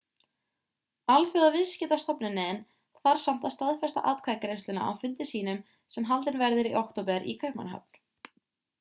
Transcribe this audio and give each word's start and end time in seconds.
alþjóðaviðskiptastofnunin 1.15 2.61
þarf 3.03 3.23
samt 3.25 3.47
að 3.49 3.55
staðfesta 3.57 4.05
atkvæðagreiðsluna 4.15 4.89
á 4.89 4.89
fundi 5.05 5.31
sínum 5.35 5.63
sem 5.97 6.11
haldinn 6.13 6.45
verður 6.45 6.75
í 6.75 6.77
október 6.85 7.33
í 7.35 7.41
kaupmannahöfn 7.45 8.39